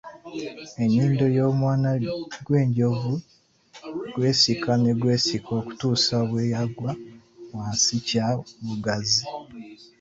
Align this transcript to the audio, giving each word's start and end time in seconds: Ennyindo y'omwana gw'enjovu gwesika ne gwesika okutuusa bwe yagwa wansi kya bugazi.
Ennyindo 0.83 1.25
y'omwana 1.35 1.89
gw'enjovu 2.45 3.13
gwesika 4.15 4.71
ne 4.81 4.91
gwesika 5.01 5.49
okutuusa 5.61 6.15
bwe 6.29 6.43
yagwa 6.53 6.91
wansi 7.55 7.95
kya 8.07 8.27
bugazi. 8.65 9.23